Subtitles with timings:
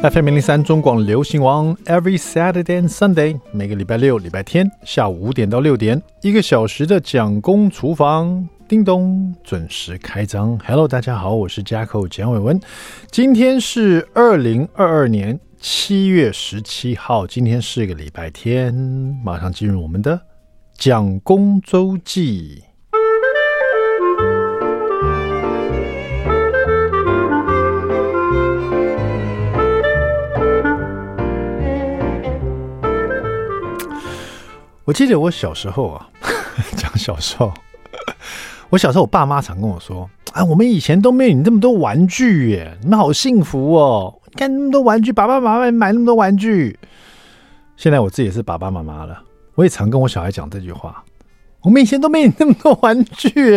[0.00, 10.56] FM 零零三中广流行王，Every Saturday and Sunday，每个礼拜六、礼拜天下午五点到六点，一个小时的蒋公厨房，叮咚，准时开张。
[10.64, 12.60] Hello，大家好，我是 Jacko 简伟文，
[13.10, 18.72] 今天是二零二二年七月十七号，今天是一个礼拜天，
[19.24, 20.20] 马上进入我们的
[20.76, 22.62] 蒋公周记。
[34.88, 36.08] 我记得我小时候啊，
[36.74, 37.52] 讲小时候，
[38.70, 44.18] 我小时候我爸妈常跟我说：“啊，我们以前都没有你这么多玩具耶，你们好幸福哦！
[44.28, 46.78] 你看那么多玩具，爸爸妈妈买那么多玩具。”
[47.76, 49.22] 现在我自己也是爸爸妈妈了，
[49.56, 51.04] 我也常跟我小孩讲这句话
[51.62, 53.50] ：“我们以前都没有那么多玩具，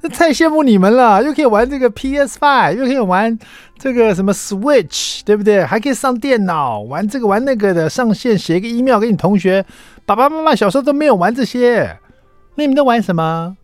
[0.00, 3.38] 那太羡慕你们了，又可以玩这个 PS5，又可以玩
[3.78, 5.64] 这个什么 Switch，对不对？
[5.64, 9.64] 还可以上电脑玩这个玩那个的，上线写一个 email 给你同学。”
[10.04, 11.96] 爸爸妈妈小时候都没有玩这些，
[12.56, 13.56] 那你们都玩什么？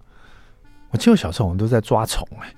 [0.91, 2.55] 我记得我小时候我们都在抓虫，哎，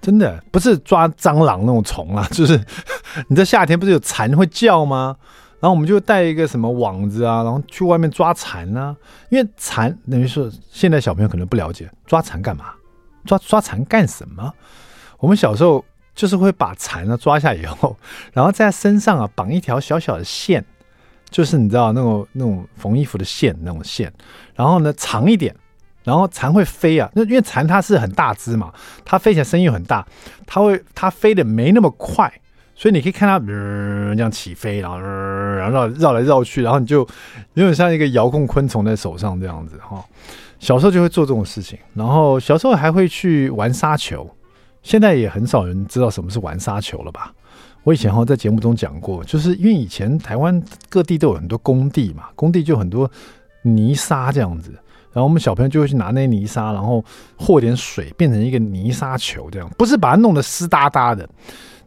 [0.00, 2.60] 真的不是抓蟑螂那种虫啊，就是
[3.28, 5.14] 你在夏天不是有蝉会叫吗？
[5.60, 8.94] 然后我们就带一个什么网子啊，然后去外面抓蝉啊。
[9.30, 12.66] 因为蝉等于说现在小朋友可能不了解，抓蝉干嘛？
[13.24, 14.52] 抓抓蝉干什么？
[15.18, 17.96] 我们小时候就是会把蝉呢抓下以后，
[18.32, 20.64] 然后在身上啊绑一条小小的线。
[21.28, 24.10] 就是你知道那种那种缝衣服的线那种线，
[24.54, 25.52] 然后呢长一点，
[26.04, 28.72] 然后蝉会飞啊，那因为蝉它是很大只嘛，
[29.04, 30.06] 它飞起来声音很大，
[30.46, 32.32] 它会它飞得没那么快，
[32.76, 34.98] 所以你可以看它、呃、这样起飞，然后、
[35.56, 36.98] 然后绕绕来绕去，然后你就
[37.54, 40.04] 有点像一个遥控昆虫在手上这样子哈。
[40.58, 44.28] 小时候就会做这种事情，然后小时候还会去玩沙球，
[44.82, 47.32] 现在也很少人知道什么是玩沙球了吧？
[47.84, 53.08] 我以前哈在节目中讲过，就是因为以前台湾各地都有很多工地嘛，工地就很多
[53.62, 54.72] 泥沙这样子，
[55.12, 57.04] 然后我们小朋友就会去拿那些泥沙，然后
[57.36, 61.28] 和点水变成一个泥沙球这样，不是把它弄得湿哒哒的。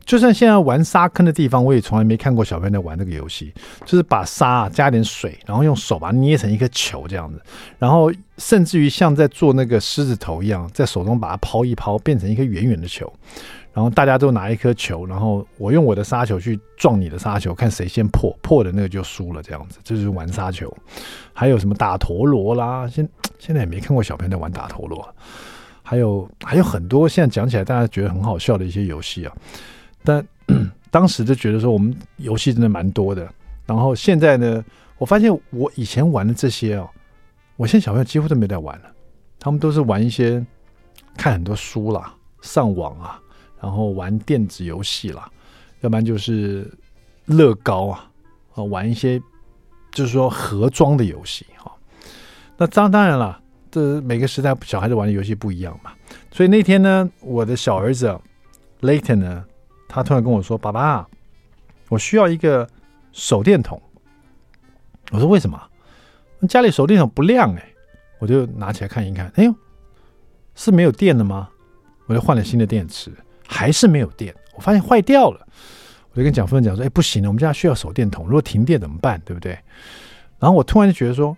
[0.10, 3.54] 就算现在玩沙坑的地方，我也从来没看过小朋友在玩这个游戏，
[3.86, 7.40] 就是把沙加点水，然后用手把它捏成一个球这样子，
[7.78, 13.14] 然后甚至于像在做那个狮子头一样，在手中把它抛一抛，变成一个圆圆的球。
[13.72, 20.76] 然后大家都拿一颗球，然后我用我的沙球去撞你的沙球，看谁先破，破的那个就输了，这样子，这就是玩沙球。
[21.34, 25.08] 还有什么打陀螺啦，现现在也没看过小朋友在玩打陀螺。
[25.84, 29.34] 还有还有很多现在讲起来大家觉得很好笑的一些游戏啊，
[30.04, 30.26] 但
[30.92, 33.32] 当时就觉得说我们游戏真的蛮多的。
[33.66, 34.64] 然后现在呢，
[34.98, 36.90] 我发现我以前玩的这些哦，
[37.56, 38.92] 我现在小朋友几乎都没在玩了，
[39.40, 40.46] 他们都是玩一些
[41.16, 43.20] 看很多书啦，上网啊。
[43.62, 45.30] 然后玩电子游戏啦，
[45.82, 46.72] 要不然就是
[47.26, 48.10] 乐高啊，
[48.56, 49.22] 啊，玩一些
[49.92, 51.70] 就是说盒装的游戏哈。
[52.56, 53.38] 那当当然了，
[53.70, 55.92] 这每个时代小孩子玩的游戏不一样嘛。
[56.32, 58.18] 所以那天呢，我的小儿子
[58.80, 59.46] Layton 呢，
[59.90, 61.06] 他突然跟我说：“爸爸，
[61.90, 62.66] 我需要一个
[63.12, 63.82] 手电筒。”
[65.12, 65.62] 我说：“为什么？
[66.48, 67.66] 家里手电筒不亮哎。”
[68.20, 69.56] 我就拿起来看一看，哎呦，
[70.54, 71.50] 是没有电了吗？
[72.06, 73.12] 我就换了新的电池。
[73.48, 75.48] 还是没有电，我发现坏掉了，
[76.12, 79.20] 我就跟蒋夫人讲说：“哎，不行了，我们家需要手电筒，如果停电怎么办？
[79.26, 79.58] 对不对？”
[80.38, 81.36] 然后我突然就觉得说，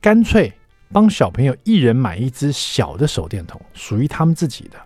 [0.00, 0.52] 干脆
[0.90, 4.76] 帮小朋友一人买一支小的手电筒，属于他们自己的，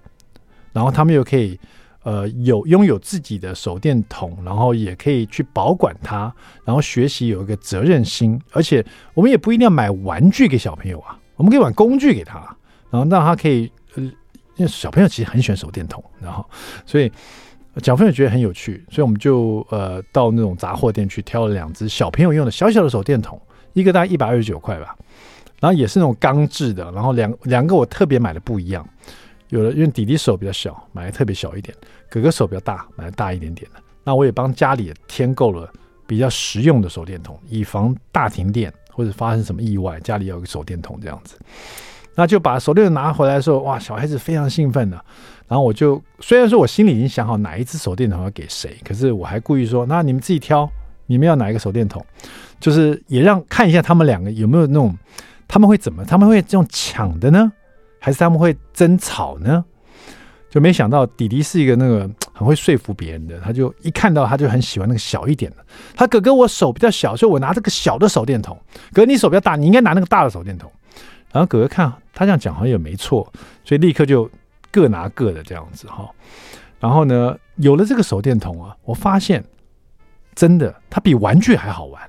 [0.72, 1.58] 然后他们又可以
[2.06, 6.32] 呃有拥有自己的手电筒，然后也可以去保管它，
[6.64, 12.38] 然后学习有一个责任心，而且我们也不一定要买玩具给小朋友啊，我们可以买工具给他，
[12.90, 14.10] 然后让他可以呃。
[14.58, 16.42] 因为小朋友其实很喜欢手电筒，然后
[16.86, 17.12] 所以
[17.82, 23.38] 小朋友觉得很有趣，所以我们就呃到那种杂货店去挑了两只小朋友用的小小的手电筒，
[23.74, 24.96] 一个大概一百二十九块吧，
[25.60, 28.88] 然后也是那种钢制的，然后两两个我特别买的不一样，
[29.50, 31.76] 有的因为弟弟手比较小，买的特别小一点，
[32.08, 33.80] 哥哥手比较大，买大一点点的。
[34.04, 35.70] 那我也帮家里添购了
[36.06, 41.36] 比较实用的手电筒，以防大停电或者发生什么意外，家里有个手电筒这样子。
[42.14, 44.96] 那就把手电筒拿回来的时候，哇，小孩子非常兴奋的。
[45.48, 50.68] 然后我就虽然说我心里已经想好哪一只手电筒要给谁，可是我还故意说，那你们自己挑，
[51.06, 52.04] 你们要哪一个手电筒，
[52.58, 54.96] 就是也让看一下他们两个有没有那种，
[55.46, 57.52] 他们会怎么，他们会这种抢的呢，
[58.00, 59.64] 还是他们会争吵呢？
[60.56, 65.58] 就没想到弟弟是一个那个很会说服别人的，他就一看到他就很喜欢那个小一点的。
[65.94, 68.58] 他哥哥我手比较小，所以我拿这个小的手电筒。
[68.90, 70.72] 哥你手比较大，你应该拿那个大的手电筒。
[71.30, 73.30] 然后哥哥看他这样讲好像也没错，
[73.64, 74.30] 所以立刻就
[74.70, 76.08] 各拿各的这样子哈。
[76.80, 79.44] 然后呢，有了这个手电筒啊，我发现
[80.34, 82.02] 真的，它比玩具还好玩。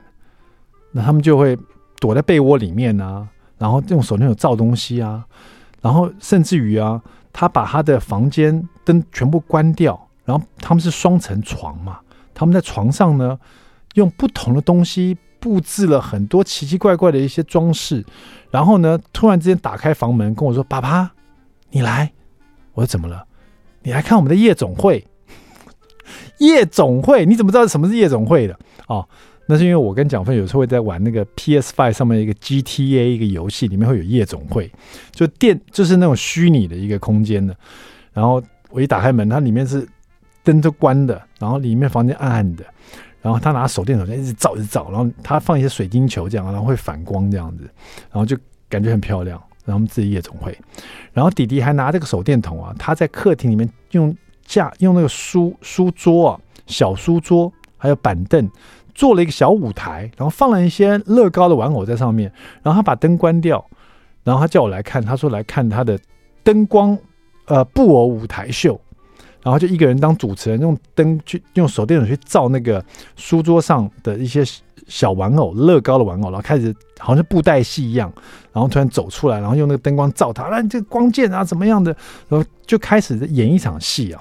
[0.93, 1.57] 那他们就会
[1.99, 3.27] 躲在被窝里面啊，
[3.57, 5.25] 然后用手电筒照东西啊，
[5.81, 7.01] 然后甚至于啊，
[7.39, 11.99] 他把他的房间灯全部关掉，然后他们是双层床嘛，
[12.33, 13.39] 他们在床上呢，
[13.93, 18.03] 用不同的东西布置了很多奇奇怪怪的一些装饰，
[18.49, 21.11] 然后呢，突然之间打开房门跟我说：“爸爸，
[21.69, 22.11] 你来。”
[22.73, 23.23] 我说：“怎么了？
[23.83, 25.05] 你来看我们的夜总会。”
[26.39, 27.23] 夜总会？
[27.23, 28.57] 你怎么知道什么是夜总会的？
[28.87, 29.07] 哦。
[29.47, 34.69] 那是因为我跟蒋奋有时候会在玩那个 PS5 上面一个 GTA 一个游戏，里面会有夜总会，
[35.11, 37.55] 就电就是那种虚拟的一个空间的。
[38.13, 39.87] 然后我一打开门，它里面是
[40.43, 42.65] 灯都关的，然后里面房间暗暗的，
[43.21, 47.63] 然后他拿手电筒在一直照一直照，然后他放一些水晶球这样，然后会反光这样子，
[48.11, 49.41] 然后就感觉很漂亮。
[49.63, 50.57] 然后我们自己夜总会，
[51.11, 54.15] 然后弟弟还拿这个手电筒啊，他在客厅里面用
[54.45, 58.49] 架用那个书书桌啊，小书桌还有板凳。
[58.97, 62.33] 做了一个小舞台，然后放了一些乐高的玩偶在上面，
[62.63, 63.63] 然后他把灯关掉，
[64.23, 65.99] 然后他叫我来看，他说来看他的
[66.43, 66.97] 灯光
[67.45, 68.81] 呃布偶舞台秀，
[69.43, 72.83] 然后就一个人当主持人，用灯去用手电筒去照那个
[73.15, 74.43] 书桌上的一些
[74.87, 78.11] 小玩偶，乐高的玩偶，然后开始好像是布袋戏一样，
[78.51, 81.95] 然后突然走出来，然后用那个灯光照他，啊这个光剑啊怎么样的，
[82.27, 84.19] 然后就开始演一场戏啊。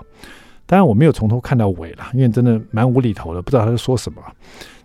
[0.67, 4.21] 当然我没有从头看到尾了，因为真的蛮无厘头的，不知道他在说什么。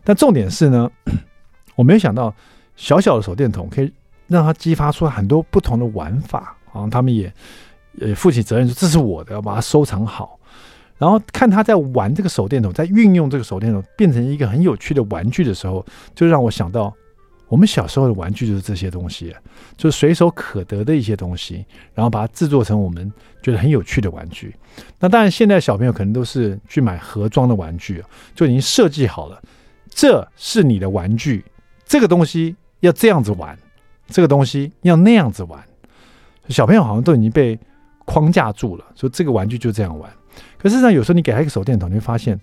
[0.03, 0.89] 但重点是呢，
[1.75, 2.33] 我没有想到
[2.75, 3.91] 小小的手电筒可以
[4.27, 6.87] 让他激发出很多不同的玩法啊！
[6.89, 7.33] 他们也
[7.93, 10.39] 也负起责任说这是我的，要把它收藏好。
[10.97, 16.93] 然后看他在玩这个手电筒，在运用这个手电筒变成一个很有趣的玩具的时候，就让我想到。
[17.51, 19.35] 我们小时候的玩具就是这些东西，
[19.75, 23.11] 就是随手可得的一些东西，然后把它制作成我们
[23.41, 24.55] 觉得很有趣的玩具。
[24.97, 28.01] 那当然，现在小朋友可能都是去买盒装的玩具，
[28.33, 29.37] 就已经设计好了，
[29.89, 31.43] 这是你的玩具，
[31.85, 33.59] 这个东西要这样子玩，
[34.07, 35.61] 这个东西要那样子玩。
[36.47, 37.59] 小朋友好像都已经被
[38.05, 40.09] 框架住了，说这个玩具就这样玩。
[40.57, 42.39] 可事实上，有时候你给他一个手电筒，你会发现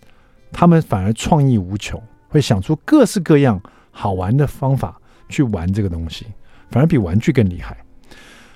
[0.53, 3.59] 他们反而创意无穷，会想出各式各样。
[3.91, 6.27] 好玩的方法去玩这个东西，
[6.71, 7.77] 反而比玩具更厉害。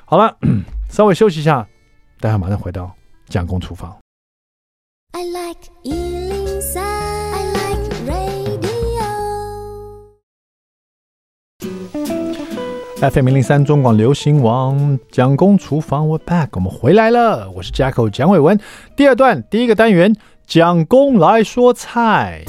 [0.04, 0.36] 好了，
[0.90, 1.66] 稍微休息一下，
[2.20, 2.92] 待会马上回到
[3.26, 3.96] 蒋公厨房。
[5.12, 8.30] I like 103, I like radio.
[13.10, 17.50] FM 零零三中广流行王蒋公厨房，We're back，我们回来了。
[17.50, 18.58] 我是 Jacko 蒋伟文。
[18.96, 20.14] 第二段第一个单元，
[20.46, 22.44] 蒋公来说菜。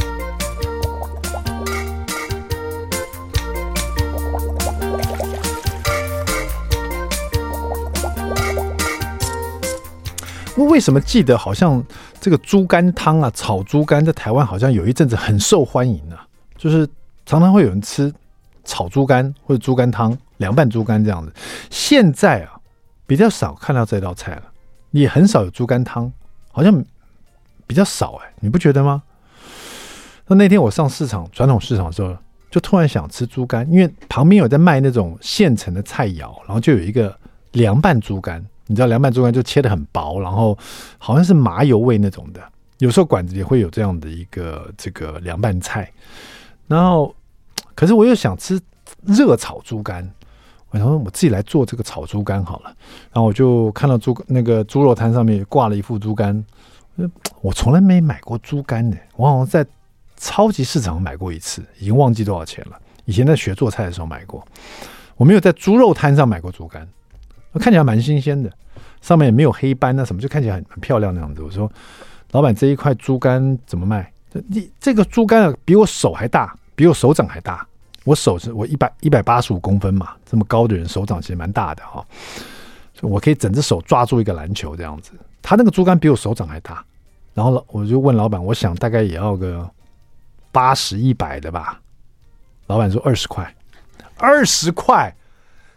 [10.56, 11.84] 我为什么记得好像
[12.22, 16.16] 这个猪肝汤啊，炒猪肝在台湾好像有一阵子很受欢迎呢？
[16.56, 16.88] 就是
[17.26, 18.14] 常常会有人吃
[18.64, 21.34] 炒猪肝或者猪肝汤、凉拌猪肝这样子。
[21.72, 22.54] 现在啊，
[23.08, 24.44] 比较少看到这道菜了，
[24.92, 26.12] 也很少有猪肝汤，
[26.52, 26.84] 好像
[27.66, 29.02] 比较少哎，你不觉得吗？
[30.28, 32.16] 那那天我上市场传统市场的时候，
[32.52, 37.18] 就突然想吃猪肝，因为旁边有在卖那种现成的菜肴，然后就有一个
[37.54, 38.46] 凉拌猪肝。
[38.68, 40.58] 你知道凉拌猪肝就切得很薄，然后
[40.98, 42.42] 好像是麻油味那种的。
[42.80, 45.92] 有时候馆子也会有这样的一个这个凉拌菜。
[46.68, 47.14] 然后，
[47.76, 48.60] 可是我又想吃
[49.06, 50.10] 热炒猪肝，
[50.70, 52.76] 我想说我自己来做这个炒猪肝好了。
[53.12, 56.44] 然后我就看到猪那个猪肉摊上面挂了一副猪肝，
[57.42, 59.66] 我从来没买过猪肝呢，我好像在
[60.18, 62.80] 超级市场买过一次，已经忘记多少钱了。
[63.06, 64.46] 以前在学做菜的时候买过，
[65.18, 66.88] 我没有在猪肉摊上买过猪肝。
[67.60, 68.52] 看起来蛮新鲜的，
[69.02, 71.42] 上面也没有黑斑啊什么，就看起来很很漂亮那样子。
[71.42, 71.72] 我说，
[72.32, 74.12] 老板这一块猪肝怎么卖？
[74.32, 77.66] 这这个猪肝啊，比我手还大，比我手掌还大。
[78.04, 82.06] 我手是我一百一百八十五公分嘛，这么高的人手掌其实蛮大的哈。
[83.02, 85.12] 我可以整只手抓住一个篮球这样子。
[85.42, 86.84] 他那个猪肝比我手掌还大，
[87.34, 89.70] 然后我就问老板，我想大概也要个
[90.52, 91.80] 八十一百的吧。
[92.68, 93.56] 老板说二十块，
[94.18, 95.16] 二十块。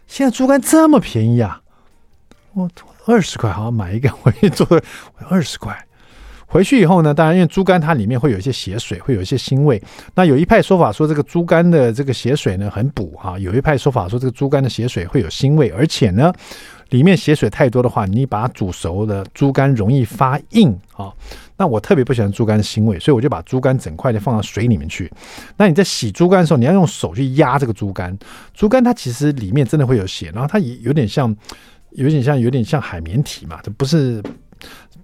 [0.07, 1.61] 现在猪肝这么便宜啊！
[2.57, 2.67] 我
[3.05, 4.67] 二十块，好买一个回去做，
[5.29, 5.77] 二十块。
[6.47, 9.79] 回去以后呢，当然因为猪肝它里面会有一些血水，会有一些腥味。
[10.15, 16.33] 那有一派说法说这个猪肝的这个血水呢很补哈，有一派说法说这个猪肝的血水会有腥味，而且呢
[16.89, 21.11] 里面血水太多的话，你把它煮熟的猪肝容易发硬啊。
[21.57, 25.11] 那我特别不喜欢猪肝的腥味，所以我就把猪肝整块就放到水里面去。
[25.57, 28.17] 那你在洗猪肝的时候，你要用手去压这个猪肝。
[28.53, 31.35] 猪肝它其实里面真的会有血，然后它也有点像，
[31.97, 34.21] 有点像，有点像海绵体嘛，这不是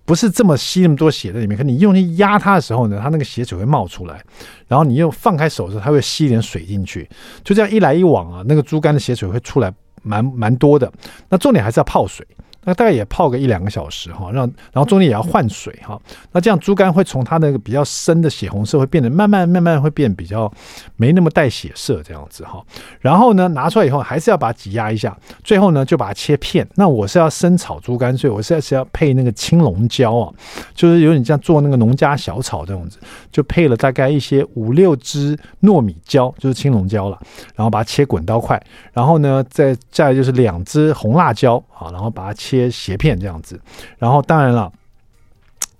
[0.05, 4.23] 不是这么吸那么多血在里面，可你用力压它的时候呢，它那个血水会冒出来，
[4.67, 7.09] 然后你又放开手的时候，它会吸一点水进去，
[7.43, 9.73] 就这样一来一往啊，那个猪肝的血水会出来
[10.03, 10.91] 蛮蛮多的。
[11.29, 12.25] 那重点还是要泡水。
[12.63, 15.99] 那大概也泡个一两个小时哈，让然后中间也要换水哈。
[16.31, 20.51] 那这样猪肝会从它那个比较深的血红色，会变得慢慢慢慢会变比较
[20.95, 22.63] 没那么带血色这样子哈。
[22.99, 26.67] 然后呢，拿出来以后还是要把它挤压一下，最后呢就把它切片。
[26.75, 30.33] 那我是要生炒猪肝，所以我现在是要配那个青龙椒啊，
[30.73, 32.97] 就是有点像做那个农家小炒这样子，
[33.31, 37.19] 就配了大概一些五六只糯米椒，就是青龙椒了，
[37.55, 38.61] 然后把它切滚刀块，
[38.93, 42.69] 然后呢再再就是两只红辣椒啊，然后把它切。
[42.73, 43.59] 斜片这样子，
[43.97, 44.71] 然后当然了，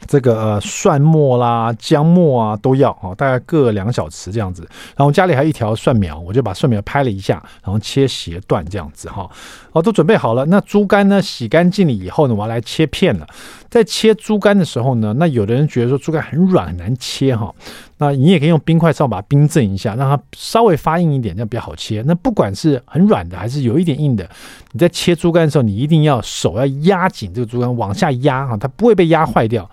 [0.06, 4.62] 这个呃蒜末啦、姜末啊都要啊，大概各两小匙这样子。
[4.96, 9.30] 然后家里还有一条蒜苗，我就把蒜苗拍了一下，然后切斜段这样子哈。
[9.72, 10.46] 好，都准备好了。
[10.46, 13.28] 那猪肝呢，洗干净了以后呢，我要来切片了。
[13.70, 17.54] 在切猪肝的时候呢，那有的人觉得说猪肝很软很难切哈，
[17.98, 22.04] 那你也可以用冰块稍微把它冰镇一下，让它稍微发硬一点，这样比较好切。
[22.06, 24.30] 那不管是很软的还是有一点硬的，
[24.72, 29.70] 你在切猪肝的时候，你一定要手要压紧这个猪肝，往下压哈，它不会被压坏掉，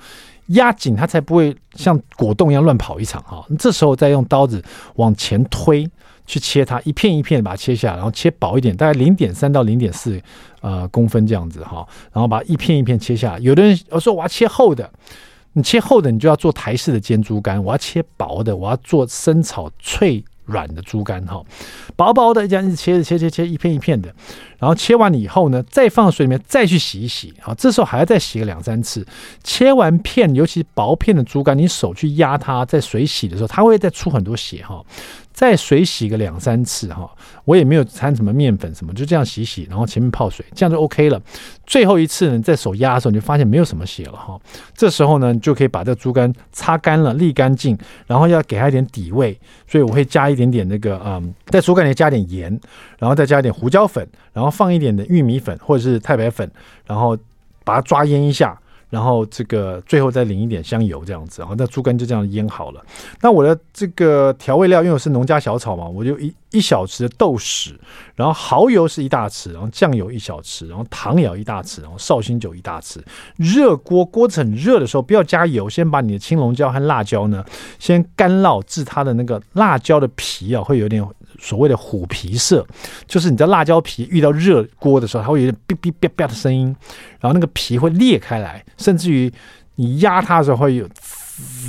[0.48, 3.44] 压紧它才不会像果冻一样乱跑一场哈。
[3.58, 4.62] 这时候再用刀子
[4.96, 5.88] 往前推。
[6.26, 10.20] 去切它，一片一片把它切下，然后切薄一点，大概零点三到零点四
[10.60, 13.36] 呃公分这样子哈，然后把一片一片切下。
[13.40, 14.88] 有的人我说我要切厚的，
[15.52, 21.40] 你切厚的你就要做台式的煎猪肝，我要切薄的，我要做生炒脆软的猪肝哈，
[21.94, 24.12] 薄薄的这样一直切切切切一片一片的，
[24.58, 29.06] 然后切完了以后呢，再放水里面再去洗一洗啊，这时候还要再洗个两三次。
[29.44, 34.84] 切完片，尤其薄片的猪肝，你手去压它，在水洗的时候，它会再出很多血哈。
[35.32, 37.10] 再水洗个两三次哈，
[37.44, 41.20] 我也没有掺什么面粉什么，就这样洗洗，然后前面泡水，这样就 OK 了。
[41.66, 44.38] 最后一次呢，在手压的时候，你就发现没有什么血了哈。
[44.74, 52.60] 这时候呢，你就可以把这猪肝擦干了，沥干净，然后要给它一点底味，所以我会加一点点那个嗯，在猪肝里加点盐，
[52.98, 56.50] 然后再加一点胡椒粉，然后放一点的玉米粉或者是太白粉，
[56.86, 57.16] 然后
[57.64, 58.60] 把它抓腌一下。
[58.90, 62.84] 然后这个最后再淋一点香油，这样子，然后那猪肝就这样腌好了。
[63.22, 67.74] 那我的这个调味料，因为我是农家小炒嘛，我就一一小匙的豆豉，
[68.14, 72.98] 然后蚝油是一大匙，然后酱油一小匙，然后糖也要一大匙，然后绍兴酒一大匙。
[73.36, 77.44] 热锅锅子很热的时候，不要加油，先把你的青龙椒和辣椒呢，
[77.78, 81.00] 先干烙至它的那个辣椒的皮啊，会有点。
[81.38, 82.66] 所谓的虎皮色，
[83.06, 86.74] 就是你的辣椒皮遇到热锅的时候，它会有点哔哔哔哔的声音，
[87.20, 89.32] 然后那个皮会裂开来，甚至于
[89.76, 90.86] 你压它的时候会有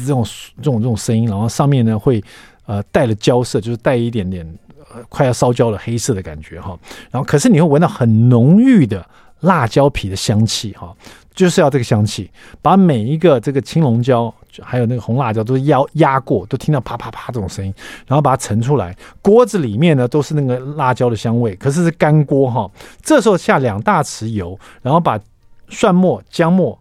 [0.05, 0.25] 这种
[0.57, 2.23] 这种这种声音，然后上面呢会
[2.65, 4.45] 呃带了焦色，就是带一点点
[4.93, 6.77] 呃快要烧焦了黑色的感觉哈，
[7.09, 9.07] 然后可是你会闻到很浓郁的
[9.41, 10.95] 辣椒皮的香气哈。
[11.33, 12.29] 就是要这个香气，
[12.61, 17.73] 把每一个这个青龙椒，还有那个红辣椒都压压过，都听到啪啪啪这种声音，
[18.05, 18.95] 然后把它盛出来。
[19.21, 22.69] 锅子里面呢都是那个辣椒的香味，可是是干锅哈。
[23.01, 25.19] 这时候下两大匙油，然后把
[25.69, 26.77] 蒜末、姜末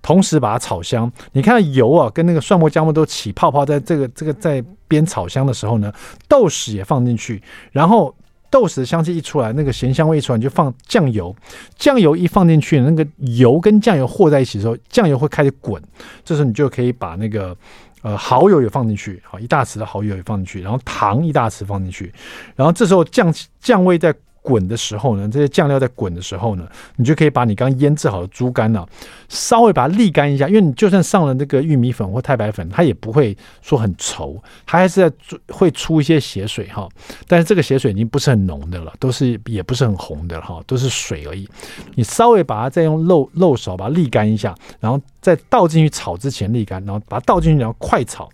[0.00, 1.10] 同时把它炒香。
[1.32, 5.92] 你看油啊，跟那个蒜末、姜末都起泡泡，在这个这个在边炒香的时候呢，
[6.26, 8.14] 豆豉也放进去，然后。
[8.54, 11.34] 豆豉的香气一出来，那个咸香味一出来，你就放酱油。
[11.76, 15.82] 酱油一放进去，那个油跟酱油和在一起的时候，酱油会开始滚。
[16.24, 17.56] 这时候你就可以把那个
[18.02, 22.14] 呃蚝油也放进去，好，一大匙的蚝油也放进去，然后糖一大匙放进去，
[22.54, 24.14] 然后这时候酱酱味在。
[24.44, 28.88] 滚的时候呢，这些酱料在滚的时候呢，你就可以把你刚腌制好的猪肝呢、啊，
[29.30, 35.16] 稍微把它沥干一下，因为你就算上了那个玉米粉或太白粉，它也不会说很稠，它还是在
[35.48, 36.86] 会出一些血水哈。
[37.26, 41.48] 但是这个血水已经不是很浓的了，都是也不是很红的了哈，都是水而已。
[41.94, 48.28] 你稍微把它再用漏漏勺把它沥干一下，然后再倒进去炒之前沥干，然后把它倒进去然后快炒。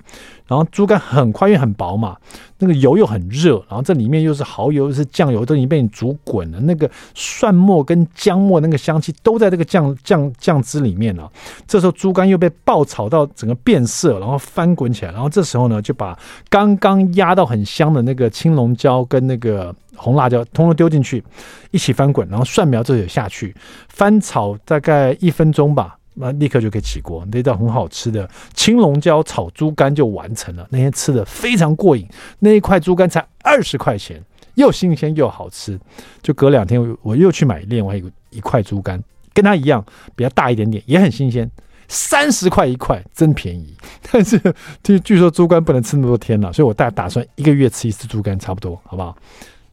[0.51, 2.17] 然后猪肝很快，因为很薄嘛，
[2.59, 6.59] 那个油又很热，然后这里面又是蚝油，又是酱油，都已经被你煮滚了。
[6.59, 11.31] 那个蒜末跟姜末那个香气都在这个酱酱酱汁里面了。
[11.69, 15.13] 这时候猪肝又被爆炒到整个变色，然后翻滚起来。
[15.13, 21.23] 然后这时候呢，就把刚刚压到很香的那个青龙椒跟那个红辣椒通通丢进去，
[21.71, 22.29] 一起翻滚。
[22.29, 23.55] 然后蒜苗这也下去
[23.89, 25.97] 翻炒大概一分钟吧。
[26.21, 30.67] 那立刻就可以起锅，那道很好吃的青龙椒炒猪肝就完成了。
[30.71, 32.07] 那天吃的非常过瘾，
[32.39, 34.23] 那一块猪肝才二十块钱，
[34.55, 35.79] 又新鲜又好吃。
[36.23, 39.85] 就隔两天我又去买另外一个一块猪肝，跟它一样
[40.15, 41.51] 比较大一点点，也很新鲜，
[41.89, 43.75] 三十块一块，真便宜。
[44.13, 44.41] 但是
[44.83, 49.17] 据据说猪肝不能吃那么多天了，所以我大打算一个月吃一次猪肝差不多，好不好？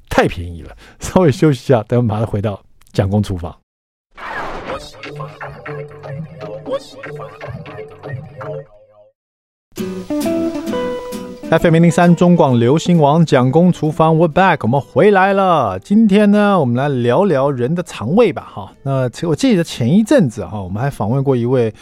[0.10, 2.62] 太便宜了，稍微休息一下，等我马上回到
[2.94, 3.56] 蒋公厨房。
[11.50, 15.80] FM 零零三中广流行王蒋公厨房，We're back，我们回来了。
[15.80, 18.52] 今天呢，我们来聊聊人的肠胃吧。
[18.54, 21.74] 哈，那我记得前一阵子哈，我们还访问过一位。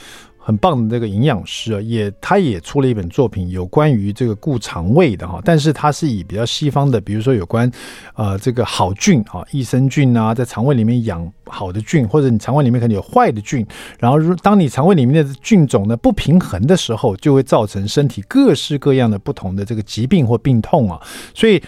[0.45, 7.69] 很棒的这个营养师啊，也他也出了一本作品，有关于这个顾肠胃的哈，但是他是以比较西方的，比如说有关
[8.13, 13.65] 呃这个好菌啊，益生菌啊，在肠胃里面养好的菌，或者你肠胃里面可能有坏的菌，
[13.97, 21.01] 然后如当你肠胃里面的菌种呢不平衡的时候，就会造成身体各式各样的不同的这个疾病或病痛啊，
[21.33, 21.59] 所以。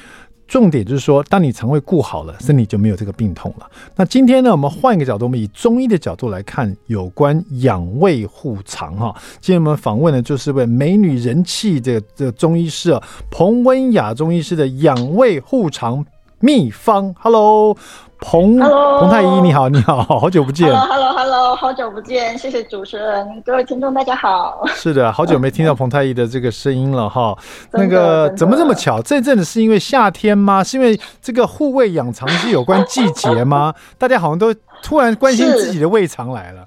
[0.47, 3.69] 重点就是说，当你肠胃顾好了，身体就没有这个病痛了。
[3.95, 9.13] 那今天呢，我们换一个角度，我们以中医的角度来看有关养胃护肠哈。
[9.41, 16.05] 今天我们访问的就是位美女人气的这中医师啊，彭温雅中医师的养胃护肠
[16.39, 17.13] 秘方。
[17.19, 17.77] Hello。
[18.19, 20.67] 彭彭太医，你好，你好，好久不见。
[20.67, 24.63] Hello，Hello，Hello，好久不见，谢谢主持人，各位听众大家好。
[24.67, 27.37] 是的，好久没听到彭太医的这个声音了哈。
[27.71, 29.01] 那个怎么这么巧？
[29.01, 30.63] 这阵子是因为夏天吗？
[30.63, 33.73] 是因为这个护胃养肠是有关季节吗？
[33.97, 36.65] 大家好像都突然关心自己的胃肠来了。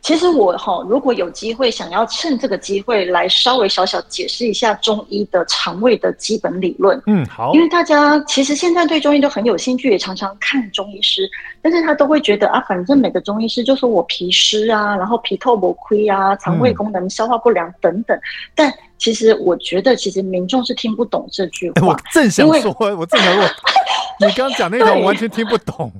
[0.00, 7.00] 其实我哈，如果有机会，想要趁这个机会来稍微小小解释一下中医的肠胃的基本理论。
[7.06, 7.52] 嗯，好。
[7.54, 11.28] 因为大家其实现在对中医都很有兴趣，也常常看中医师，
[11.60, 18.16] 但是他都会觉得啊，反正每个中医师就说我脾湿啊，然后脾透不亏啊，肠胃功能、消化不良等等。
[18.16, 18.22] 嗯、
[18.54, 21.80] 但其实我觉得，其实民众是听不懂这句话。
[21.80, 23.44] 欸、我正想说，我正想说，
[24.24, 25.92] 你刚刚讲那个我完全听不懂。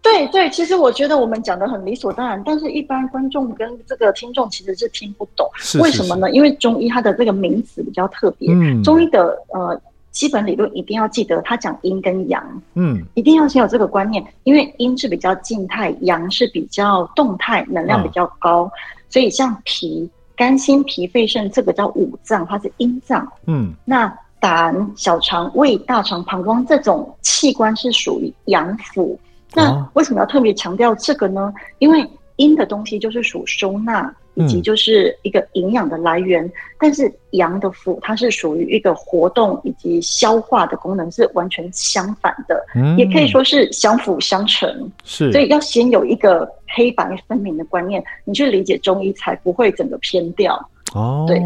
[0.00, 5.46] 对对，其实我觉得我们讲的很理所当然，但是一般观众跟这个听众其实是听不懂。
[5.58, 6.30] 是是是为什么呢？
[6.30, 8.50] 因为中医它的这个名词比较特别。
[8.50, 9.78] 嗯，中医的呃
[10.10, 12.42] 基本理论一定要记得，它讲阴跟阳。
[12.72, 18.64] 嗯，一定要先有这个观念，因为阴是比较静态，阳是比较动态，能量比较高。
[18.64, 18.72] 嗯、
[19.10, 23.30] 所以像脾、肝、心、脾、肺、肾，这个叫五脏，它是阴脏。
[23.46, 29.16] 嗯，那胆、小肠、胃、大肠、膀胱这种器官是属于阳腑。
[29.54, 31.52] 那为什么要特别强调这个呢？
[31.78, 36.44] 因为阴的东西就是属收纳，以及就是一个营养的来源。
[36.44, 42.64] 嗯、但是阳的腑，它是属于一个活动以及消化的功能，是完全相反的。
[42.74, 44.90] 嗯、也可以说是相辅相成。
[45.04, 50.54] 是，所以要先有一个黑白分明的观念，你去理解中医，才不会整个偏掉。
[50.94, 51.40] 哦，对，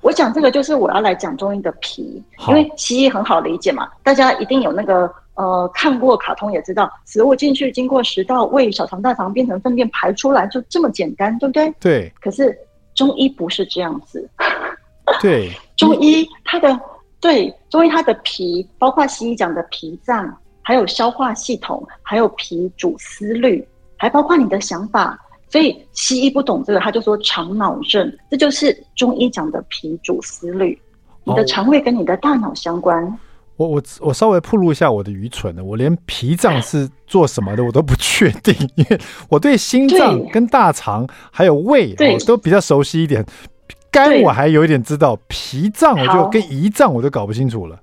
[0.00, 5.10] 我讲这个就是我要来讲中医的脾，因为西医很好理解嘛，大家一定有那个。
[5.40, 11.72] 呃，看过卡通也知道，食物进去经过食道、胃、小肠、大肠变成粪便排出来，就这么简单，对不对？
[11.80, 12.12] 对。
[12.20, 12.54] 可是
[12.94, 14.28] 中医不是这样子。
[15.22, 15.50] 对。
[15.78, 16.78] 中医它的
[17.20, 25.18] 对中医它的脾，包括西医讲的脾脏，还有消化系统，还有脾主思虑，还包括你的想法。
[25.48, 30.78] 所以西医不懂这个，他就说肠脑症，这就是中医讲的脾主思虑。
[31.24, 33.18] 你的肠胃跟你的大脑相关。
[33.60, 43.22] 哦我我我稍微暴露一下我的愚蠢呢，我连脾脏是做什么的我都不确定，因为我对心脏跟大肠还有胃我都比较熟悉一点，
[43.90, 47.78] 肝我还有一点知道，脾脏我就跟胰脏我都搞不清楚了。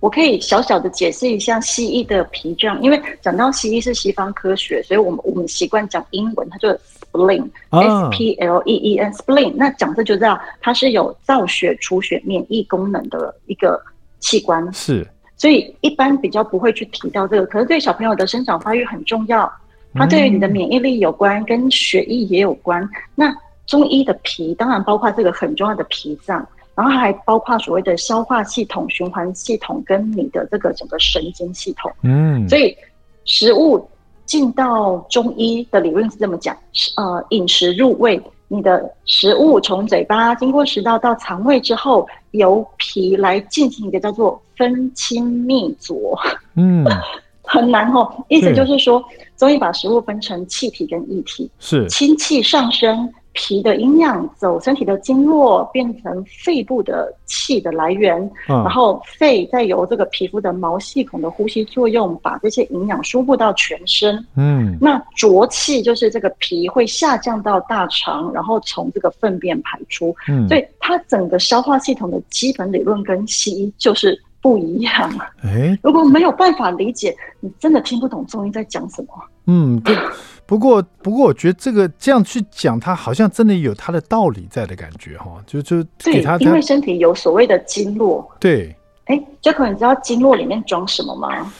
[0.00, 6.68] 我可以小小的解释一下西医的脾脏，因为讲到西医是西方科学，所以我们我们习惯讲英文，它就
[7.12, 9.52] spleen，s p l e e n，spleen。
[9.54, 13.80] 那讲这就知道它是有造血、储血、免疫功能的一个。
[14.18, 19.50] 器官是，所以一般比较不会去提到这个，可是对小朋友的生长发育很重要，
[19.94, 22.88] 它对于你的免疫力有关，跟血液也有关。
[23.14, 23.34] 那
[23.66, 31.90] 中医的脾当然包括这个很重要的脾脏，然后还包括所谓的消化系统、循环系统跟你的这个整个神经系统。
[32.02, 32.76] 嗯，所以
[33.24, 33.88] 食物
[34.24, 36.56] 进到中医的理论是这么讲，
[36.96, 38.20] 呃，饮食入胃。
[38.48, 46.18] 你的食物从嘴巴经过食道到肠胃之后，由脾来进行一个叫做分清泌浊，
[46.54, 46.84] 嗯，
[47.42, 48.24] 很难哦。
[48.28, 49.02] 意思就是说，
[49.36, 53.12] 中医把食物分成气体跟液体，是清气上升。
[53.36, 58.18] 脾的营养走身体的经络，变成肺部的气的来源，
[58.48, 64.26] 嗯、然后肺再由这个皮肤的毛细孔的呼吸作用，把这些营养输布到全身。
[64.36, 70.16] 嗯，那浊气就是这个脾会下降到大肠，然后从这个粪便排出。
[70.28, 75.12] 嗯，所以它整个消化系统的基本理论跟西医就是不一样。
[75.42, 79.08] 哎，如果没有办法理解，你真的听不懂中医在讲什么。
[79.46, 79.94] 嗯，对。
[80.46, 85.32] 不过，不过，我觉得这个这样去讲，它好像真的有它的道理在的感觉哈。
[85.46, 88.30] 就就给他，因为身体有所谓的经络。
[88.38, 88.74] 对，
[89.06, 91.52] 哎，这可能你知道经络里面装什么吗？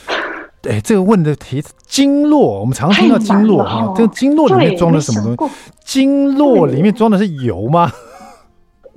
[0.62, 5.55] 哎，这个问的题，经络，我们常常听到经络哈，这个经络里面装的什么东西？
[5.85, 7.92] 经络里面装的是油吗？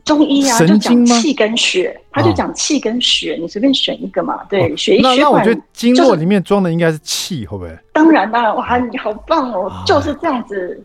[0.06, 4.44] 中医啊，就讲气跟血，他就讲气跟血，你随便选一个嘛。
[4.50, 5.02] 对，血液。
[5.02, 7.78] 那那我觉得经络里面装的应该是气，会不会？
[7.94, 10.84] 当然当然，哇，你好棒哦，就是这样子。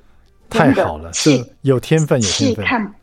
[0.51, 2.65] 太好了，气有天分，有天分。
[2.65, 2.95] 看，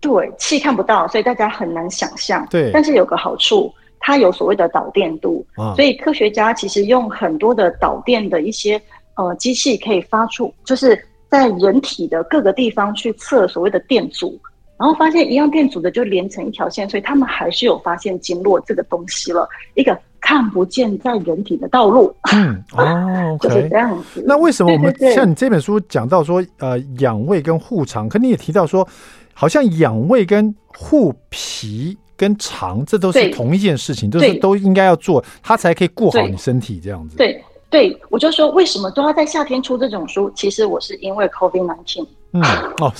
[0.00, 2.46] 对，气看不到，所以大家很难想象。
[2.50, 3.72] 对，但是有个好处。
[4.06, 5.42] 它有所谓的导电度，
[5.74, 8.78] 所以科学家其实用很多的导电的一些
[9.14, 14.38] 呃机器，可以发出，就是在人体的各个地方去测所谓的电阻，
[14.78, 22.14] 然后发现一样电阻的就连成一条线，所以他们还是有发现经络这个东西了，一个看不见在人体的道路。
[22.32, 24.22] 嗯，哦， 就是这样子。
[24.26, 28.86] 那为什么我们像你这本书讲到说，呃，养胃跟护肠，可你也提到说，
[29.32, 31.96] 好像养胃跟护脾。
[32.16, 37.16] 跟肠，这都是同一件事情，都是都应该要做，它才可以顾好你身体这样子。
[37.16, 40.30] 对对，我就说为什么都要在夏天出这种书？
[40.36, 42.06] 其实我是因为 COVID-19。
[42.30, 42.40] 嗯
[42.78, 42.92] 哦，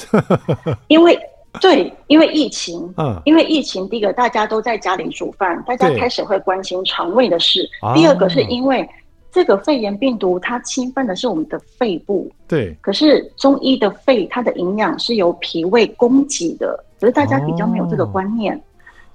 [0.88, 1.16] 因为
[1.60, 7.68] 对，因为疫情，嗯，因为疫情，第一个大家都在家里煮饭，大家开始会关心肠胃的事。
[7.94, 8.88] 第二个是因为
[9.30, 12.76] 这个肺炎病毒它侵犯的是我们的肺部，对。
[12.80, 18.60] 可是中医的肺，它的营养是由脾胃供给的，可是大家比较没有这个观念。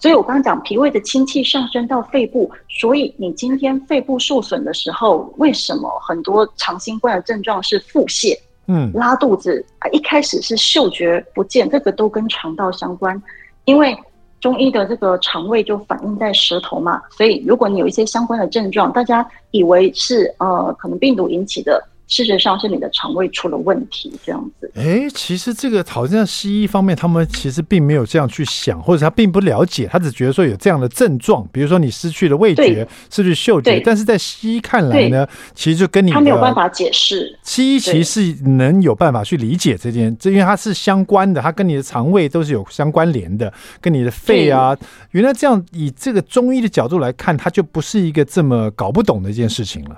[0.01, 8.33] 所以我刚刚讲脾胃的清气上升到肺部，所以你今天肺部受损的时候，为什么很多长新冠的症状是腹泻？
[8.71, 13.19] 嗯，拉肚子啊，一开始是嗅觉不见，这个都跟肠道相关，
[13.65, 13.97] 因为
[14.39, 21.83] 中医的这个肠胃就反映在舌头嘛，所以如果你有一些相关的症状，大家以为是呃可能病毒引起的。
[22.09, 24.69] 事实上是你的肠胃出了问题，这样子。
[24.75, 33.79] 哎，其实这个好像西医方面，他们其实并没有这样去想，或者他并不了解，他只觉得说有这样的症状，比如说你失去了味觉，失去嗅觉。
[33.79, 37.37] 但是在西医看来呢，其实就跟你他没有办法解释。
[37.43, 44.75] 西医其实是能有办法去理解这件，这因为它是相关的，它跟你的肠胃都是有相关联的，跟你的肺啊，
[45.11, 49.95] 原来这样以这个中医的角度来看，它就不是一个这么搞不懂的一件事情了。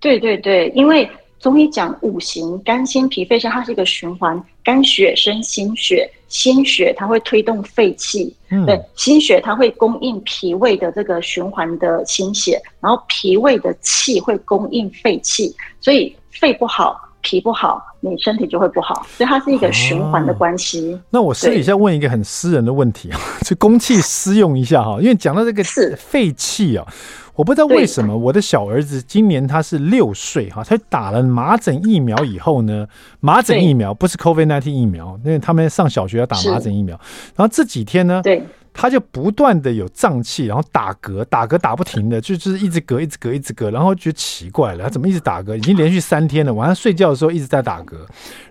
[0.00, 1.08] 对对对，因为。
[1.40, 4.42] 中医讲五行，肝、心、脾、肺、肾，它是一个循环。
[4.64, 20.92] 肝血生心血，心血它会推动肺气，嗯、对，心血它会供应脾胃的这个循环的心血，然后脾胃的气会供应肺气，所以肺不好，脾不好，你身体就会不好，所以它是一个循环的关系。
[20.92, 25.64] 啊、那我私底下问一个很私人的问题啊， 就公器私用一下哈，因为讲到这个
[25.96, 26.86] 肺气啊。
[27.38, 32.84] 我不知道为什么我的小儿子今年他是六岁哈，他打了麻疹疫苗以后呢，
[33.20, 36.98] 麻疹疫苗不是 COVID-19 疫苗，因为他们上小学要打麻疹疫苗，
[37.36, 38.42] 然后这几天呢，对。
[38.80, 45.56] 他就不断的有胀气，然后打嗝，打嗝打不停的，就就是一直嗝，一直嗝，一直嗝，然后觉得奇怪了，他怎么一直打嗝？
[45.56, 47.96] 已经连续三天了，晚上睡觉的时候一直在打嗝。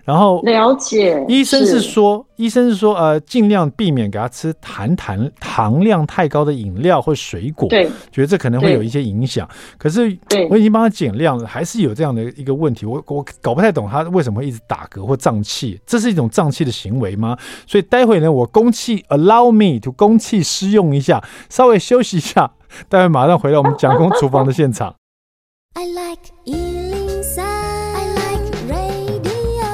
[0.04, 9.48] 然后了解，医生是说，是医生是说，呃，尽量避免给他吃含糖糖量太高的饮料或水果，对，觉得这可能会有一些影响。
[9.78, 10.14] 可是
[10.50, 17.34] 我已经帮他减量了，还是有这样的一个问题，我我搞不太懂他为什么会一直打嗝或胀气，这是一种胀气的行为吗？
[17.66, 20.17] 所以待会呢，我公气 allow me to 公。
[20.18, 22.50] 气施用一下，稍微休息一下，
[22.88, 24.94] 待会马上回到我们蒋公厨房的现场。
[25.74, 29.68] I like I like radio.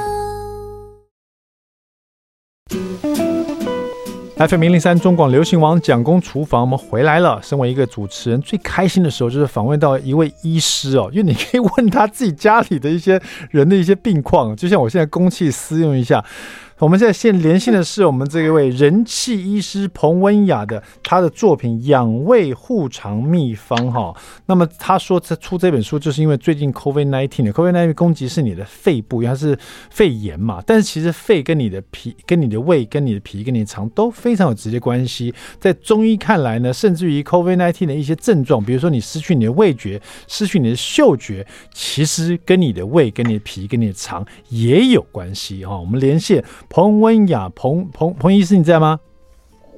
[4.37, 7.41] FM 零零三中广流行王蒋公厨房，我们回来了。
[7.41, 16.23] 身为一个主持人，最开心的时候就是访问到一位医师哦，因为你可以问他自己家里的一些人的一些病况，就像我现在公器私用一下。
[16.81, 24.13] 我们现在现连线的是我们这一位人气医师彭文雅的他的作品《养胃护肠秘方》哈。
[24.47, 29.57] 那么他说他出这本书就是因为最近 COVID-19 的 COVID-19 攻击是你的肺部，它是
[29.91, 30.61] 肺炎嘛。
[30.67, 35.33] 但是其实肺跟你的脾、跟你的胃、跟你的脾、跟你的肠都非常有直接关系。
[35.61, 45.79] 在中医看来呢，甚至于 COVID-19 的一些症状，比如说你失去你的味觉、失去你的嗅觉，其实跟你的胃、跟你的脾、跟你的肠也有关系哈。
[45.79, 46.45] 我们连线。
[46.69, 48.99] 彭文雅，彭彭彭医师，你在吗？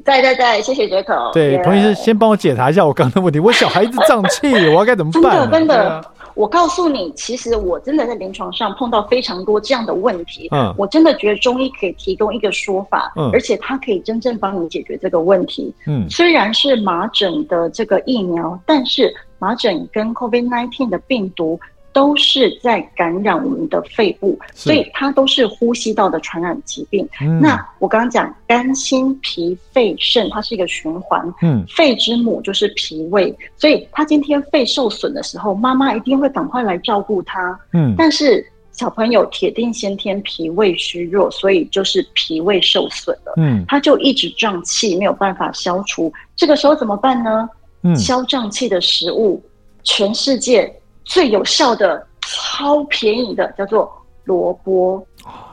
[0.05, 1.31] 在在在，谢谢杰克。
[1.33, 3.41] 对，彭医师，先帮我解答一下我刚刚的问题。
[3.41, 5.23] 我小孩子胀气， 我要该怎么办？
[5.23, 10.49] 真的真的，我告诉你，其实我真的在临床上碰到非常多这样的问题。
[10.53, 15.75] 嗯，我真的觉得中医可以提供一个说法，嗯，而且它可以真正帮你解决这个问题。
[15.89, 21.59] 嗯，虽然是麻疹的这个疫苗，但是麻疹跟 COVID-19 的病毒。
[21.97, 27.09] 都是在感染我们的肺部，所以它都是呼吸道的传染疾病。
[27.23, 31.27] 嗯、那我刚刚讲肝、心、脾、肺、肾，它是一个循环。
[31.41, 37.59] 嗯，肺之母就是脾胃，所以他今天肺受损的时候，妈妈一定会赶快来照顾他。
[37.73, 43.33] 嗯，但是小朋友铁定先天脾胃虚弱，所以就是脾胃受损了。
[43.39, 46.13] 嗯，他就一直胀气，没有办法消除。
[46.37, 47.49] 这个时候怎么办呢？
[47.85, 49.43] 嗯，消胀气的食物。
[49.89, 50.69] 全世界
[51.07, 53.91] 最有效的、超便宜的叫做
[54.25, 55.03] 萝卜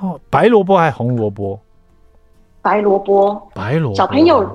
[0.02, 1.58] 哦，白萝卜还是红萝卜？
[2.62, 3.96] 白萝卜，白萝卜。
[3.96, 4.46] 小朋友，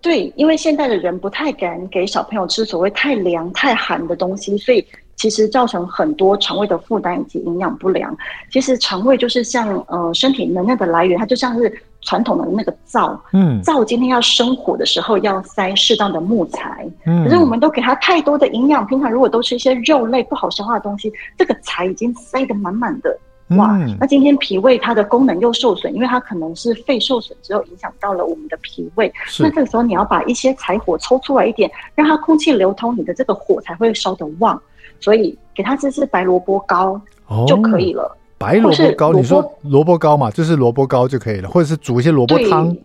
[0.00, 8.16] 对，因为现在的人不太敢给小朋友吃所谓太凉、太寒的东西，所以其实造成很多肠胃的负担以及营养不良。
[8.52, 11.82] 其实肠胃就是像呃身体能量的来源，它就像是。
[12.06, 23.18] 传统的那个灶，嗯，灶今天要生火的时候要塞适当的木材，嗯，可是我们都给它太多的营养，平常如果都吃一些肉类不好消化的东西，这个柴已经塞得满满的，
[23.56, 34.62] 哇，嗯，那今天脾胃它的功能又受损，因为它可能是肺受损之后影响到了我们的脾胃，那这个时候你要把一些柴火抽出来一点，让它空气流通，你的这个火才会烧得旺，
[35.00, 37.00] 所以给它吃吃白萝卜糕
[37.48, 38.04] 就可以了。
[38.04, 42.76] 哦白萝卜糕，你说萝卜糕嘛，就是萝卜糕就可以了，或者是煮一些萝卜汤，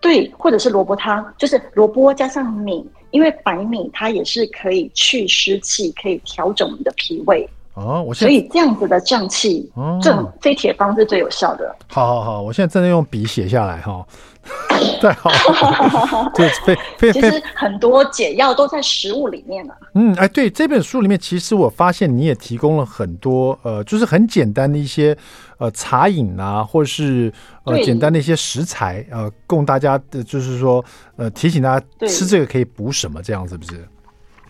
[0.00, 7.48] 对，或者是萝卜汤，就是萝卜加上米，因为白米它也是可以去湿气，可以调整我们的脾胃。
[7.74, 11.76] 哦，我所以这样子的胀气，哦，这这铁方是最有效的。
[11.88, 14.04] 好好好，我现在正在用笔写下来哈。
[15.00, 19.86] 太好了， 对，非非其实很多解药都在食物里面呢、啊。
[19.94, 25.16] 嗯，哎，对，这本书里面，其实我发现你也提供了很多，呃，就是很简单的一些，
[25.58, 27.32] 呃，茶饮啊，或是
[27.64, 30.84] 呃，简单的一些食材，呃，供大家的，就是说，
[31.16, 33.86] 呃，提醒大家吃这个可以补什么，这样子不是？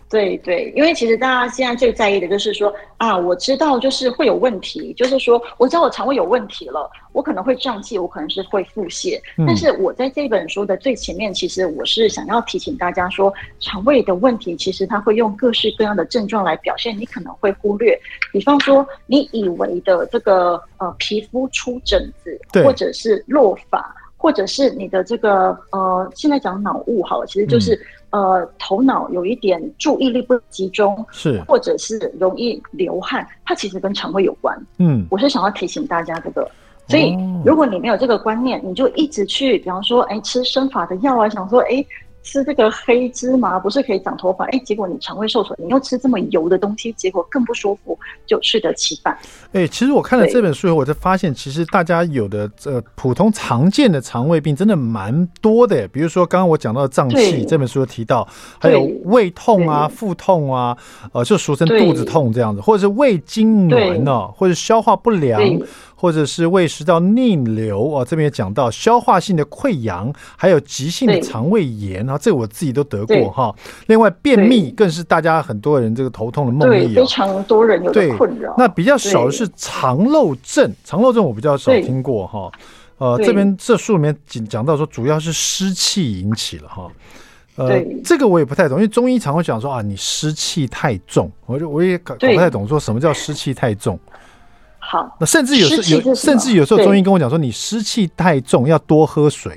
[0.09, 9.19] 对对，因为其实大家现在最在意的就是说啊，我知道就是会有问题，就是说我知道我肠胃有问题了，我可能会胀气，我可能是会腹泻。
[9.37, 17.99] 嗯、但是我在这本书的最前面，其实我是想要提醒大家说，肠胃的问题其实它会用各式各样的症状来表现，你可能会忽略。
[18.31, 27.77] 比方说，你以为的这个呃皮肤出疹子，或者是落发，或者是你的这个呃现在讲脑雾好了，其实就是。
[28.11, 34.57] 嗯呃，头脑有一点注意力不集中，是，或者是容易流汗，它其实跟肠胃有关。
[34.77, 36.49] 嗯，我是想要提醒大家这个，
[36.87, 41.85] 所以如果你没有这个观念，你就一直去，比方说，哎，吃生发的药啊，想说，哎。
[42.27, 44.43] 吃这个黑芝麻不是可以长头发？
[44.47, 49.17] 哎，结果你肠胃受损，你又吃这么油的东西，结果更不舒服，就适得其反。
[49.53, 55.87] 哎，其实我看了这本书以后，我才发现，其实大家有的呃普通常见的肠胃病真的蛮多的。
[55.87, 58.27] 比如说刚刚我讲到的胀气，这本书有提到，
[58.59, 60.77] 还有胃痛啊、腹痛啊，
[61.13, 65.41] 呃，就俗称肚子痛这样子，或者是胃痉挛呢，或者消化不良。
[65.99, 73.53] 或者是胃食道逆流啊，这边也讲到消化性的溃疡，还有急性的肠胃炎啊，这个我自己都得过哈。
[73.87, 78.53] 另外，便秘更是大家很多人这个头痛的梦魇，非常多人有的困扰。
[78.59, 82.51] 那比较少的是肠漏症，肠漏症我比较少听过哈。
[82.99, 86.87] 呃，这边这书里面讲讲到说，主要是湿气引起了哈。
[87.55, 93.99] 呃，这个我也不太懂，因为中医常会讲说啊，你湿气太重，我就我也搞搞不太懂，说什么叫湿气太重。
[94.89, 99.51] 好，那甚至有时有，甚至有时候中医跟我讲说，你湿气太重，要多喝水。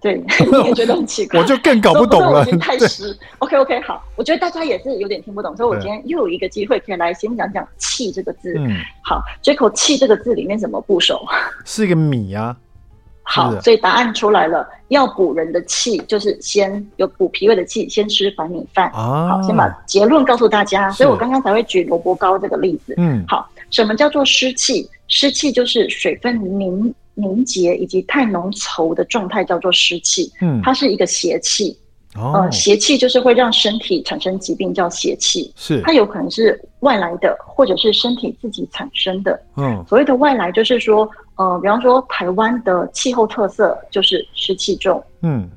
[0.00, 0.14] 对，
[0.52, 2.44] 你也觉得很奇怪， 我就更搞不懂了。
[2.60, 3.18] 太湿。
[3.38, 8.54] OK OK， 好，我觉得大家也是有点听不懂，所以我今天又有一个机会可以来先讲讲“气”这个字。
[8.56, 11.20] 嗯，好，这口气这个字里面怎么部首？
[11.64, 12.56] 是一个米啊。
[13.24, 18.86] 好，所以答案出来了，要补人的气，就是先有补脾胃的气，先吃白米饭。
[18.92, 20.88] 啊好，先把结论告诉大家。
[20.92, 22.94] 所以我刚刚才会举萝卜糕这个例子。
[22.98, 23.50] 嗯，好。
[23.70, 24.88] 什么叫做湿气？
[25.08, 30.30] 湿气就是水分凝凝结以及太浓稠的状态，叫做湿气。
[30.40, 31.76] 嗯，它是一个邪气。
[32.14, 35.52] 哦，呃，邪气就是会让身体产生疾病，叫邪气。
[35.56, 39.40] 是，它有可能是外来的，或者是身体自己产生的。
[39.56, 45.02] 嗯，所谓的外来就是说，呃，比方说台湾的气候特色就是湿气重。
[45.22, 45.48] 嗯，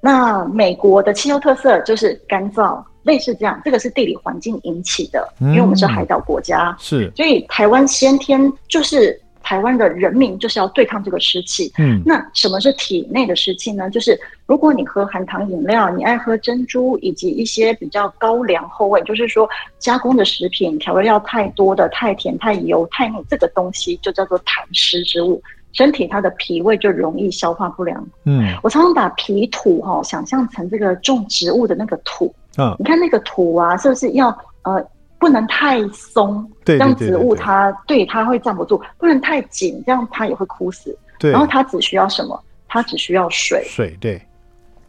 [0.00, 2.82] 那美国的气候特色就是干燥。
[3.04, 11.72] 类似这样，这个是地理环境引起的，因为我们是海岛国家，嗯、是，所以台湾先天就是台湾的人民就是要对抗这个湿气。
[11.78, 13.88] 嗯，那什么是体内的湿气呢？
[13.88, 25.40] 就是如果你喝含糖饮料，你爱喝珍珠，以及一些比较高粱厚味，就是说加工的食品，调味料太多的、太甜、太油、太腻，这个东西就叫做痰湿之物，
[25.72, 28.06] 身体它的脾胃就容易消化不良。
[28.24, 32.34] 嗯，我常常把脾土哈、哦、想象成这个种植物的那个土。
[32.58, 34.28] 嗯，你看那个土啊，是不是要
[34.62, 34.84] 呃
[35.18, 40.96] 不能太松，对，让植物它对它会站不住；不能太紧，这样它也会枯死。
[41.18, 42.40] 对，然后它只需要什么？
[42.68, 43.64] 它只需要水。
[43.66, 44.20] 水，对，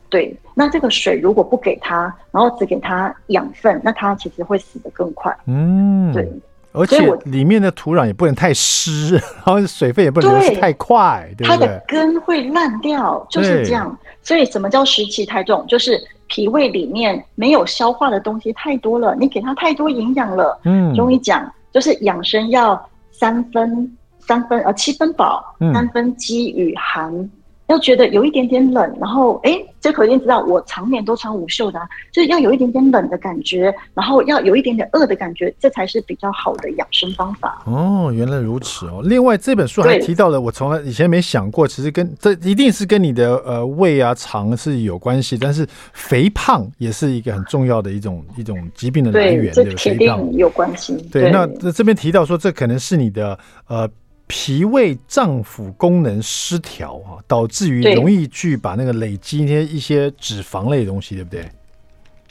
[0.09, 0.35] 对。
[0.53, 5.35] 那这个水如果不给它，然后只给它养分，那它其实会死得更快。
[5.45, 6.29] 嗯，对。
[6.71, 13.97] 而且里面的土壤也不能太湿， 然后水分也不能流太快，对，对它的根会烂掉，就是这样。
[14.21, 15.65] 所以什么叫湿气太重？
[15.67, 20.57] 就是脾胃里面没有消化的东西太多了，你给它太多营养了。
[20.63, 27.29] 嗯，中医讲就是养生要三分三分呃七分饱，三分饥与寒。
[27.69, 37.61] 嗯要觉得有一点点冷，然后哎，这可一定知道我常年都穿无袖的，啊，就是要有一点点冷的感觉，然后要有一点点饿的感觉，这才是比较好的养生方法。
[37.67, 39.01] 哦，原来如此哦。
[39.03, 50.97] 另外这本书还提到了，我从来以前没想过，其实跟这一定是跟你的呃胃啊肠是有关系，但是肥胖也是一个很重要的一种一种疾病的来源，对，这肯定有关系。
[51.11, 53.87] 对，对那这这边提到说，这可能是你的呃。
[54.31, 61.49] 脾胃脏腑功能失调啊，导致于容易去把那个累积一些一些脂肪类的东西，对不对？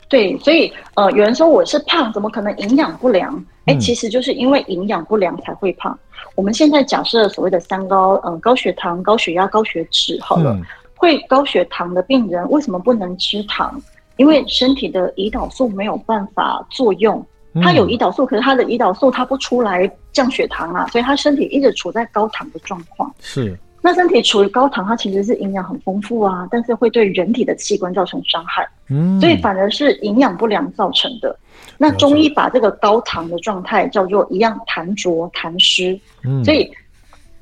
[0.07, 3.35] 对，所以呃，有人说我是胖，怎么可能营养不良？
[3.65, 5.97] 哎、嗯，其实就是因为营养不良才会胖。
[6.35, 10.63] 我们现在假设所谓的三高，嗯、呃，高血糖、高血压、高血脂，好了、嗯，
[10.95, 13.79] 会高血糖的病人为什么不能吃糖？
[14.15, 17.23] 因为身体的胰岛素没有办法作用。
[17.55, 23.11] 他有胰岛素，可是他的胰岛素他不出来降血糖啊，所以他身体一直处在高糖的状况。
[23.19, 28.67] 是，那身体处于高糖，它其实是营养很丰富啊，但是会对人体的器官造成伤害。
[28.89, 31.35] 嗯，所以反而是营养不良造成的。
[31.77, 35.99] 那中医把这个高糖的状态叫做一样痰浊痰湿。
[36.23, 36.71] 嗯，所以。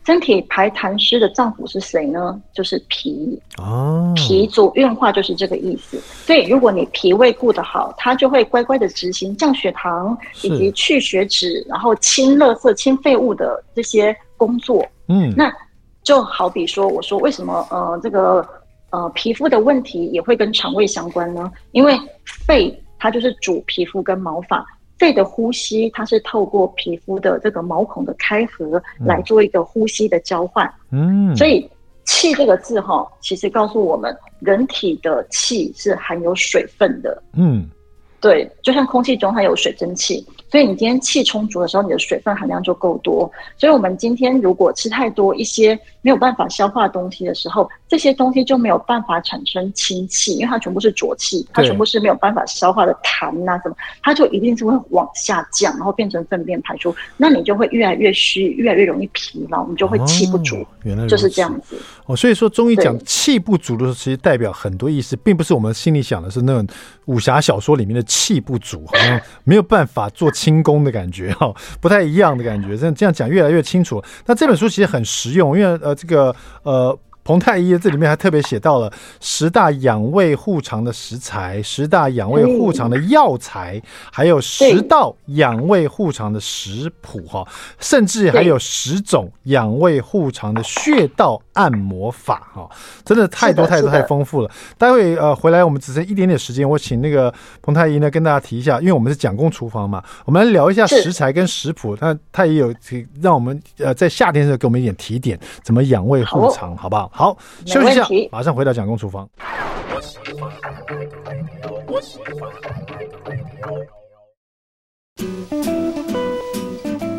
[0.08, 2.42] 身体排痰湿的脏腑是谁呢？
[2.54, 6.00] 就是脾哦，脾主运化就是这个意思。
[6.26, 14.82] 所以如果你脾胃顾得好，它就会乖乖的执行降血糖以及去血脂，然后清垃圾、清废物的这些工作。
[15.10, 15.54] 嗯，那
[16.04, 18.48] 就好比说，我说为什么呃这个
[18.92, 21.52] 呃皮肤的问题也会跟肠胃相关呢？
[21.74, 24.66] 因为肺它就是主皮肤跟毛发。
[24.98, 30.72] 肺的呼吸，它是透过皮肤的这个毛孔的开合来做一个呼吸的交换。
[30.92, 31.70] 嗯，所以
[32.04, 37.22] “气”这个字哈，其实告诉我们，人体的气是含有水分的。
[37.34, 37.70] 嗯，
[38.20, 40.26] 对，就像空气中它有水蒸气。
[40.50, 43.30] 所以你今天气充足的时候，你的水分含量就够多。
[43.58, 56.96] 所以我们今天如果吃太多一些没有办法消化东西的时候，这些东西就没有办法产生氢气，因为它全部是浊气，它全部是没有办法消化的痰啊什么，它就一定是会往下降，然后变成粪便排出。
[57.18, 60.56] 那你就会越来越虚，越来越容易疲劳，你就会气不足。
[60.62, 61.76] 哦，原来就是这样子。
[62.06, 66.66] 哦，所以说中医讲气不足的时候，其实代表很多意思，并不是我们心里想的是那种
[67.08, 70.32] 武侠小说里面的气不足，好像没有办法做。
[70.38, 72.78] 轻功的感觉哈，不太一样的感觉。
[72.78, 74.00] 这样这样讲越来越清楚。
[74.28, 76.34] 那这本书其实很实用，因为呃，这个
[76.64, 76.98] 呃。
[77.28, 87.46] 彭太医这里面还特别写到了十大养胃护肠的食材，十大养胃护肠的药材，还有十道养胃护肠的食谱哈，
[87.82, 92.70] 甚至还有十种养胃护肠的穴道按摩法哈，
[93.04, 94.50] 真的太多太多太丰富了。
[94.78, 101.98] 待会呃回来我们只剩一点点时间，我请那个彭太医呢跟大家提一下，因为我们是蒋公厨房嘛，我们来聊一下食材跟食谱。
[102.00, 102.74] 那他也有
[103.22, 107.12] 让我们呃在夏天的时候给我们一点提点，怎么养胃护肠，好不好？
[107.18, 109.28] 好，休息一下，马上回到蒋公厨房。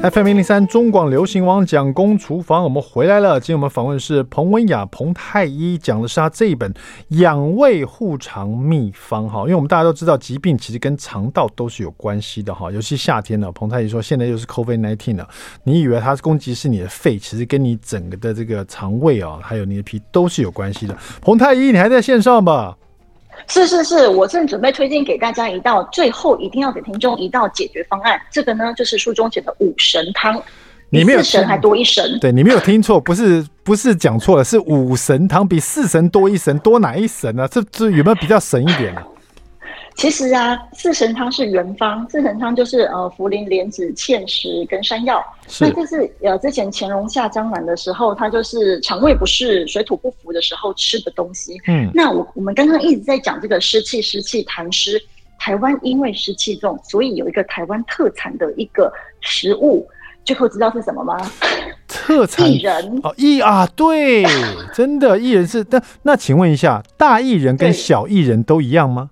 [0.00, 3.40] FM 零零三中广流行网蒋公厨房，我们回来了。
[3.40, 6.72] 今天我们访问是彭文雅、彭太医，讲的是他这一本
[7.08, 9.40] 养胃护肠秘方哈。
[9.40, 12.70] 因为我们大家都知道，疾病其实跟肠道都是有关系的哈。
[12.70, 15.28] 尤其夏天呢，彭太医说现在又是 COVID-19 了，
[15.64, 20.96] 你以为它攻击是你的肺，其实跟你整个的这个肠胃啊，还有你的脾都是有关系的。
[21.20, 22.76] 彭太医，你还在线上吧？
[23.46, 28.20] 是是是，我正准备推荐给大家一道，最后一定要给听众一道解决方案。
[28.30, 30.42] 这个呢，就是书中写的五神汤，
[30.90, 37.44] 你没有四神还多一神，对，你没有听错，不是不是讲错了，是五神汤比四神多一神，多哪一神呢？
[37.44, 37.48] 啊？
[37.50, 39.02] 这这有没有比较神一点呢？
[39.98, 45.20] 其实啊，四神汤是原方，四神汤就是呃茯苓、莲子、芡实跟山药。
[45.60, 51.60] 那这是呃之前乾隆下江南的时候，他就是肠胃不适、水土不服的时候吃的东西。
[51.66, 55.02] 嗯，那我我们刚刚一直在讲这个湿气、湿气、痰湿。
[55.40, 59.88] 台湾因为湿气重，所以有一个台湾特产的一个食物，
[60.24, 61.16] 最后知道是什么吗？
[61.86, 64.24] 特产薏仁哦，薏啊，对，
[64.74, 65.64] 真的薏仁是。
[65.70, 69.10] 那那请问一下，大薏仁跟小薏仁都一样吗？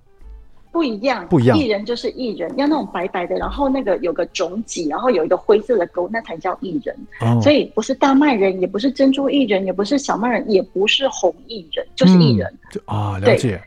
[0.77, 1.57] 不一样，不一样。
[1.57, 6.95] 薏仁就是薏仁，要那种白白的，然后那个有个种脊，然后有一个灰色的沟，那才叫薏仁。
[7.20, 12.47] 哦、所以不是大麦仁，也不是珍珠薏仁，也不是小麦仁，也不是红薏仁，就是薏仁。
[12.74, 13.59] 嗯、啊，了解。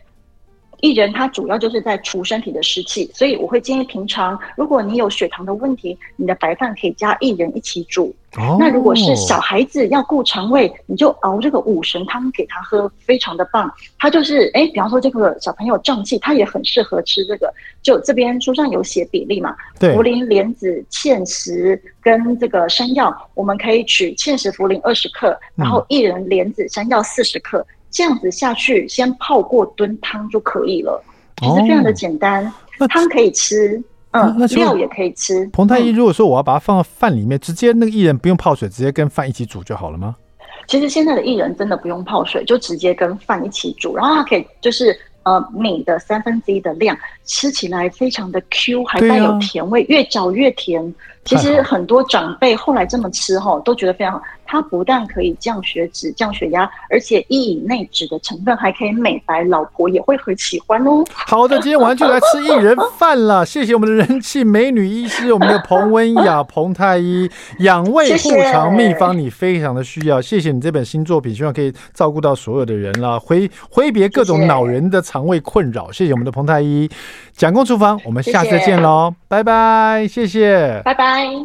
[0.81, 8.13] 薏仁它主要就是在除身体的湿气，所以我会建议平常如果你有血糖的问题，你的白饭可以加薏仁一起煮。
[8.37, 13.71] 哦、那如果是小孩子要顾肠胃，你就熬这个五神汤给他喝，非常的棒。
[13.97, 17.51] 他就是哎，比方说这个小朋友胀气，他也很适合吃这个。
[17.81, 27.59] 就这边书上有写比例嘛，对，茯苓、莲子、芡实跟这个山药，我们可以取芡实、茯苓二十克，然后薏仁、莲子、山药四十克。
[27.59, 31.03] 嗯这样子下去，先泡过炖汤就可以了，
[31.37, 32.45] 其实非常的简单。
[32.79, 33.81] 哦、汤可以吃，
[34.11, 35.45] 嗯，那料也可以吃。
[35.51, 40.15] 彭太医，如果说我要把它放到饭里面，嗯、直接那个薏仁不用泡水，直接跟饭一起煮就好了吗？
[40.67, 50.93] 其实现在的薏仁真的不用泡水，就直接跟饭一起煮，然后它可以就是呃米的三分之一的量，吃起来非常的 Q，还带有甜味，啊、越嚼越甜。
[51.25, 54.21] 其实很多长辈后来这么吃哈，都觉得非常好。
[54.51, 61.05] 它不但可以降血脂、降血压，而且一以内酯的成分还可以美白，老婆也会很喜欢哦。
[61.13, 63.45] 好的，今天晚上就来吃薏仁饭了。
[63.45, 67.29] 谢谢我们的人气美女医师，我们的彭文雅 彭太医
[67.59, 70.19] 养胃护肠秘方，你非常的需要。
[70.19, 75.91] 谢谢你这本新作品，希望可以照顾到所有的人了，挥挥别各种恼人的肠胃困扰。
[75.91, 76.89] 谢谢我们的彭太医，
[77.33, 81.39] 蒋公厨房，我们下次见喽，拜拜，谢谢，拜拜。